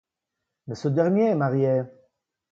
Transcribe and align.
Mais 0.65 0.73
ce 0.73 0.87
dernier 0.87 1.27
est 1.29 1.35
marié. 1.35 1.83